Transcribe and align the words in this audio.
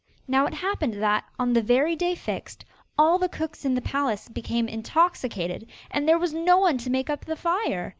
Now 0.27 0.47
it 0.47 0.55
happened 0.55 0.93
that, 1.03 1.25
on 1.37 1.53
the 1.53 1.61
very 1.61 1.95
day 1.95 2.15
fixed, 2.15 2.65
all 2.97 3.19
the 3.19 3.29
cooks 3.29 3.65
in 3.65 3.75
the 3.75 3.83
palace 3.83 4.27
became 4.29 4.67
intoxicated, 4.67 5.67
and 5.91 6.07
there 6.09 6.17
was 6.17 6.33
no 6.33 6.57
one 6.57 6.79
to 6.79 6.89
make 6.89 7.11
up 7.11 7.23
the 7.23 7.35
fire. 7.35 7.89